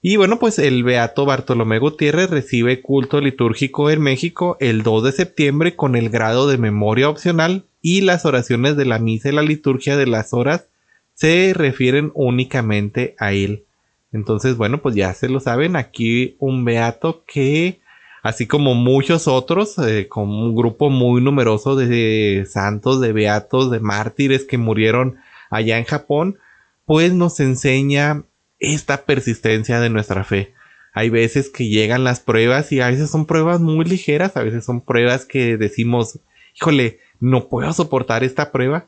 Y 0.04 0.16
bueno, 0.16 0.40
pues 0.40 0.58
el 0.58 0.82
Beato 0.82 1.24
Bartolomé 1.24 1.78
Gutiérrez 1.78 2.28
recibe 2.28 2.82
culto 2.82 3.20
litúrgico 3.20 3.88
en 3.88 4.02
México 4.02 4.56
el 4.58 4.82
2 4.82 5.04
de 5.04 5.12
septiembre 5.12 5.76
con 5.76 5.94
el 5.94 6.10
grado 6.10 6.48
de 6.48 6.58
memoria 6.58 7.08
opcional 7.08 7.66
y 7.80 8.00
las 8.00 8.24
oraciones 8.24 8.76
de 8.76 8.84
la 8.84 8.98
misa 8.98 9.28
y 9.28 9.32
la 9.32 9.42
liturgia 9.42 9.96
de 9.96 10.08
las 10.08 10.32
horas 10.32 10.66
se 11.14 11.52
refieren 11.54 12.10
únicamente 12.14 13.14
a 13.16 13.32
él. 13.32 13.64
Entonces, 14.12 14.56
bueno, 14.56 14.82
pues 14.82 14.96
ya 14.96 15.14
se 15.14 15.28
lo 15.28 15.38
saben, 15.38 15.76
aquí 15.76 16.34
un 16.40 16.64
beato 16.64 17.22
que, 17.24 17.78
así 18.24 18.48
como 18.48 18.74
muchos 18.74 19.28
otros, 19.28 19.78
eh, 19.78 20.08
con 20.08 20.28
un 20.28 20.56
grupo 20.56 20.90
muy 20.90 21.22
numeroso 21.22 21.76
de 21.76 22.44
santos, 22.50 23.00
de 23.00 23.12
beatos, 23.12 23.70
de 23.70 23.78
mártires 23.78 24.44
que 24.46 24.58
murieron 24.58 25.18
allá 25.48 25.78
en 25.78 25.84
Japón, 25.84 26.38
pues 26.86 27.12
nos 27.12 27.38
enseña 27.38 28.24
esta 28.62 29.04
persistencia 29.04 29.80
de 29.80 29.90
nuestra 29.90 30.24
fe. 30.24 30.54
Hay 30.94 31.10
veces 31.10 31.50
que 31.50 31.68
llegan 31.68 32.04
las 32.04 32.20
pruebas 32.20 32.70
y 32.72 32.80
a 32.80 32.88
veces 32.88 33.10
son 33.10 33.26
pruebas 33.26 33.60
muy 33.60 33.84
ligeras, 33.84 34.36
a 34.36 34.42
veces 34.42 34.64
son 34.64 34.80
pruebas 34.80 35.26
que 35.26 35.56
decimos, 35.56 36.20
híjole, 36.54 37.00
no 37.20 37.48
puedo 37.48 37.72
soportar 37.72 38.24
esta 38.24 38.52
prueba, 38.52 38.86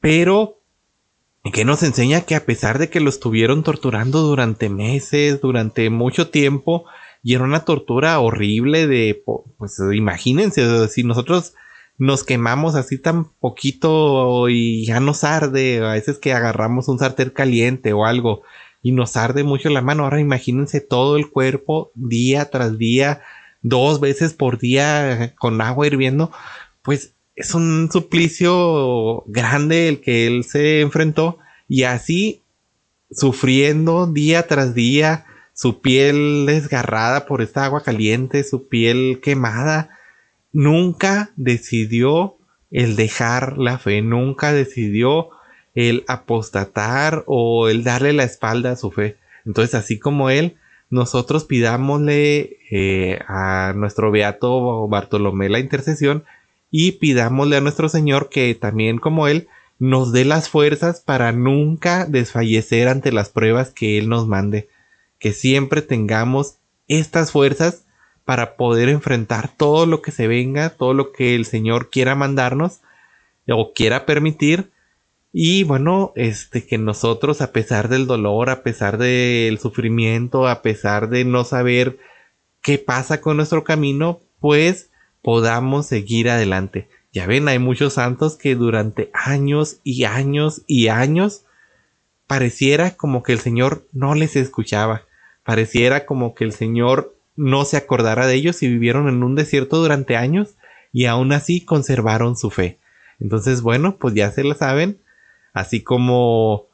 pero 0.00 0.58
que 1.52 1.64
nos 1.64 1.82
enseña 1.82 2.22
que 2.22 2.34
a 2.34 2.44
pesar 2.44 2.78
de 2.78 2.90
que 2.90 3.00
lo 3.00 3.08
estuvieron 3.08 3.62
torturando 3.62 4.22
durante 4.22 4.68
meses, 4.68 5.40
durante 5.40 5.88
mucho 5.90 6.28
tiempo, 6.28 6.84
y 7.22 7.34
era 7.34 7.44
una 7.44 7.64
tortura 7.64 8.18
horrible 8.18 8.86
de, 8.86 9.22
pues 9.58 9.78
imagínense, 9.92 10.88
si 10.88 11.04
nosotros 11.04 11.54
nos 11.98 12.24
quemamos 12.24 12.74
así 12.74 12.98
tan 12.98 13.30
poquito 13.40 14.48
y 14.48 14.84
ya 14.86 15.00
nos 15.00 15.22
arde, 15.22 15.78
a 15.84 15.92
veces 15.92 16.18
que 16.18 16.32
agarramos 16.32 16.88
un 16.88 16.98
sartén 16.98 17.30
caliente 17.30 17.92
o 17.92 18.04
algo 18.04 18.42
y 18.82 18.92
nos 18.92 19.16
arde 19.16 19.44
mucho 19.44 19.68
la 19.70 19.82
mano, 19.82 20.04
ahora 20.04 20.20
imagínense 20.20 20.80
todo 20.80 21.16
el 21.16 21.30
cuerpo 21.30 21.90
día 21.94 22.50
tras 22.50 22.78
día, 22.78 23.22
dos 23.62 24.00
veces 24.00 24.32
por 24.32 24.58
día 24.58 25.34
con 25.38 25.60
agua 25.60 25.86
hirviendo, 25.86 26.30
pues 26.82 27.14
es 27.34 27.54
un 27.54 27.90
suplicio 27.92 29.24
grande 29.26 29.88
el 29.88 30.00
que 30.00 30.26
él 30.26 30.44
se 30.44 30.80
enfrentó 30.80 31.38
y 31.68 31.82
así 31.82 32.42
sufriendo 33.10 34.06
día 34.06 34.46
tras 34.46 34.74
día, 34.74 35.26
su 35.52 35.80
piel 35.80 36.44
desgarrada 36.46 37.26
por 37.26 37.42
esta 37.42 37.64
agua 37.64 37.82
caliente, 37.82 38.44
su 38.44 38.68
piel 38.68 39.20
quemada, 39.22 39.90
nunca 40.52 41.30
decidió 41.36 42.36
el 42.70 42.96
dejar 42.96 43.58
la 43.58 43.78
fe, 43.78 44.02
nunca 44.02 44.52
decidió 44.52 45.30
el 45.76 46.04
apostatar 46.08 47.22
o 47.26 47.68
el 47.68 47.84
darle 47.84 48.12
la 48.12 48.24
espalda 48.24 48.72
a 48.72 48.76
su 48.76 48.90
fe. 48.90 49.16
Entonces, 49.44 49.76
así 49.76 50.00
como 50.00 50.30
él, 50.30 50.56
nosotros 50.90 51.44
pidámosle 51.44 52.58
eh, 52.72 53.20
a 53.28 53.72
nuestro 53.76 54.10
beato 54.10 54.88
Bartolomé 54.88 55.48
la 55.48 55.60
intercesión 55.60 56.24
y 56.72 56.92
pidámosle 56.92 57.56
a 57.56 57.60
nuestro 57.60 57.88
Señor 57.88 58.28
que 58.28 58.52
también 58.56 58.98
como 58.98 59.28
él 59.28 59.46
nos 59.78 60.12
dé 60.12 60.24
las 60.24 60.48
fuerzas 60.48 61.00
para 61.00 61.32
nunca 61.32 62.06
desfallecer 62.06 62.88
ante 62.88 63.12
las 63.12 63.28
pruebas 63.28 63.70
que 63.70 63.98
Él 63.98 64.08
nos 64.08 64.26
mande. 64.26 64.68
Que 65.18 65.32
siempre 65.32 65.82
tengamos 65.82 66.56
estas 66.88 67.30
fuerzas 67.30 67.84
para 68.24 68.56
poder 68.56 68.88
enfrentar 68.88 69.50
todo 69.54 69.86
lo 69.86 70.02
que 70.02 70.12
se 70.12 70.28
venga, 70.28 70.70
todo 70.70 70.94
lo 70.94 71.12
que 71.12 71.34
el 71.34 71.44
Señor 71.44 71.90
quiera 71.90 72.14
mandarnos 72.14 72.80
o 73.48 73.72
quiera 73.72 74.06
permitir. 74.06 74.70
Y 75.38 75.64
bueno, 75.64 76.14
este 76.16 76.66
que 76.66 76.78
nosotros 76.78 77.42
a 77.42 77.52
pesar 77.52 77.90
del 77.90 78.06
dolor, 78.06 78.48
a 78.48 78.62
pesar 78.62 78.96
del 78.96 79.58
sufrimiento, 79.58 80.48
a 80.48 80.62
pesar 80.62 81.10
de 81.10 81.26
no 81.26 81.44
saber 81.44 81.98
qué 82.62 82.78
pasa 82.78 83.20
con 83.20 83.36
nuestro 83.36 83.62
camino, 83.62 84.20
pues 84.40 84.88
podamos 85.20 85.88
seguir 85.88 86.30
adelante. 86.30 86.88
Ya 87.12 87.26
ven, 87.26 87.48
hay 87.48 87.58
muchos 87.58 87.92
santos 87.92 88.36
que 88.36 88.54
durante 88.54 89.10
años 89.12 89.76
y 89.84 90.04
años 90.04 90.62
y 90.66 90.88
años 90.88 91.44
pareciera 92.26 92.92
como 92.96 93.22
que 93.22 93.34
el 93.34 93.40
Señor 93.40 93.86
no 93.92 94.14
les 94.14 94.36
escuchaba. 94.36 95.02
Pareciera 95.44 96.06
como 96.06 96.34
que 96.34 96.44
el 96.44 96.52
Señor 96.52 97.14
no 97.36 97.66
se 97.66 97.76
acordara 97.76 98.26
de 98.26 98.36
ellos 98.36 98.62
y 98.62 98.68
vivieron 98.68 99.06
en 99.06 99.22
un 99.22 99.34
desierto 99.34 99.76
durante 99.76 100.16
años 100.16 100.54
y 100.94 101.04
aún 101.04 101.32
así 101.32 101.60
conservaron 101.60 102.38
su 102.38 102.48
fe. 102.48 102.78
Entonces, 103.20 103.60
bueno, 103.60 103.98
pues 103.98 104.14
ya 104.14 104.30
se 104.30 104.42
lo 104.42 104.54
saben, 104.54 104.98
así 105.56 105.82
como 105.82 106.66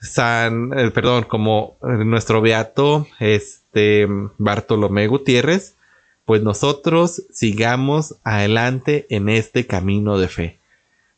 San, 0.00 0.76
eh, 0.76 0.90
perdón, 0.90 1.26
como 1.28 1.78
eh, 1.84 2.04
nuestro 2.04 2.40
beato, 2.40 3.06
este 3.20 4.08
Bartolomé 4.38 5.06
Gutiérrez, 5.06 5.76
pues 6.24 6.42
nosotros 6.42 7.22
sigamos 7.32 8.16
adelante 8.24 9.06
en 9.10 9.28
este 9.28 9.68
camino 9.68 10.18
de 10.18 10.26
fe. 10.26 10.58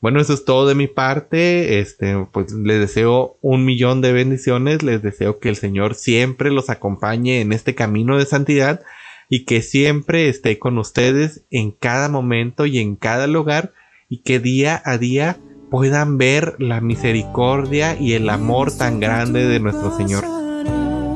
Bueno, 0.02 0.20
eso 0.20 0.34
es 0.34 0.44
todo 0.44 0.68
de 0.68 0.74
mi 0.74 0.88
parte. 0.88 1.80
Este, 1.80 2.26
pues 2.32 2.52
les 2.52 2.80
deseo 2.80 3.38
un 3.40 3.64
millón 3.64 4.02
de 4.02 4.12
bendiciones. 4.12 4.82
Les 4.82 5.02
deseo 5.02 5.38
que 5.38 5.48
el 5.48 5.56
Señor 5.56 5.94
siempre 5.94 6.50
los 6.50 6.68
acompañe 6.68 7.40
en 7.40 7.54
este 7.54 7.74
camino 7.74 8.18
de 8.18 8.26
santidad 8.26 8.82
y 9.30 9.46
que 9.46 9.62
siempre 9.62 10.28
esté 10.28 10.58
con 10.58 10.76
ustedes 10.76 11.44
en 11.50 11.70
cada 11.70 12.10
momento 12.10 12.66
y 12.66 12.78
en 12.78 12.96
cada 12.96 13.26
lugar 13.26 13.72
y 14.10 14.18
que 14.18 14.38
día 14.38 14.82
a 14.84 14.98
día 14.98 15.38
puedan 15.70 16.18
ver 16.18 16.56
la 16.58 16.80
misericordia 16.80 17.98
y 17.98 18.14
el 18.14 18.28
amor 18.28 18.72
tan 18.72 19.00
grande 19.00 19.46
de 19.46 19.60
nuestro 19.60 19.96
Señor. 19.96 20.24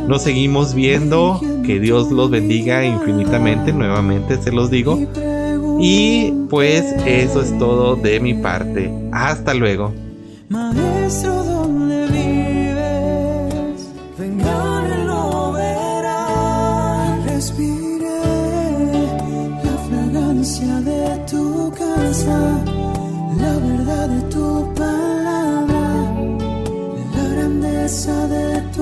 Nos 0.09 0.23
seguimos 0.23 0.75
viendo. 0.75 1.41
Que 1.65 1.81
Dios 1.81 2.11
los 2.11 2.31
bendiga 2.31 2.85
infinitamente. 2.85 3.73
Nuevamente 3.73 4.37
se 4.41 4.53
los 4.53 4.71
digo. 4.71 4.99
Y 5.81 6.33
pues 6.51 6.85
eso 7.07 7.41
es 7.43 7.59
todo 7.59 7.97
de 7.97 8.21
mi 8.21 8.35
parte. 8.35 8.93
Hasta 9.13 9.55
luego. 9.55 9.93
Maestro, 10.51 11.43
¿dónde 11.43 12.07
vives? 12.07 13.89
Respire 17.27 18.21
la 19.65 19.77
fragancia 19.89 20.81
de 20.81 21.19
tu 21.31 21.73
casa, 21.73 22.65
tristeza 27.85 28.27
de 28.29 28.74